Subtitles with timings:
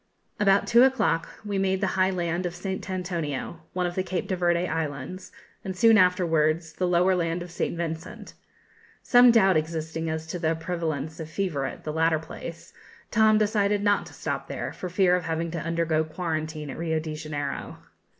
[0.39, 2.89] About two o'clock we made the high land of St.
[2.89, 5.31] Antonio, one of the Cape de Verde Islands,
[5.63, 8.33] and, soon afterwards, the lower land of St Vincent.
[9.03, 12.73] Some doubt existing as to the prevalence of fever at the latter place,
[13.11, 16.99] Tom decided not to stop there, for fear of having to undergo quarantine at Rio
[16.99, 17.77] de Janeiro.